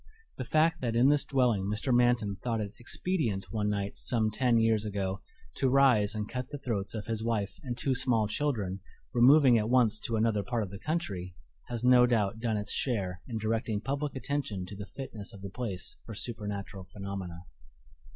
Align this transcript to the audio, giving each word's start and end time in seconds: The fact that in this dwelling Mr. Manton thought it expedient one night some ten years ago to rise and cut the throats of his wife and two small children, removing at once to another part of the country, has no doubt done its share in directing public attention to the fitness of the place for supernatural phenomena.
The 0.39 0.43
fact 0.45 0.81
that 0.81 0.95
in 0.95 1.09
this 1.09 1.23
dwelling 1.23 1.65
Mr. 1.65 1.93
Manton 1.95 2.37
thought 2.37 2.59
it 2.59 2.73
expedient 2.79 3.51
one 3.51 3.69
night 3.69 3.95
some 3.95 4.31
ten 4.31 4.57
years 4.57 4.83
ago 4.83 5.21
to 5.57 5.69
rise 5.69 6.15
and 6.15 6.27
cut 6.27 6.49
the 6.49 6.57
throats 6.57 6.95
of 6.95 7.05
his 7.05 7.23
wife 7.23 7.59
and 7.61 7.77
two 7.77 7.93
small 7.93 8.27
children, 8.27 8.79
removing 9.13 9.59
at 9.59 9.69
once 9.69 9.99
to 9.99 10.15
another 10.15 10.41
part 10.41 10.63
of 10.63 10.71
the 10.71 10.79
country, 10.79 11.35
has 11.67 11.83
no 11.85 12.07
doubt 12.07 12.39
done 12.39 12.57
its 12.57 12.71
share 12.71 13.21
in 13.27 13.37
directing 13.37 13.79
public 13.79 14.15
attention 14.15 14.65
to 14.65 14.75
the 14.75 14.87
fitness 14.95 15.33
of 15.33 15.43
the 15.43 15.51
place 15.51 15.97
for 16.03 16.15
supernatural 16.15 16.85
phenomena. 16.85 17.43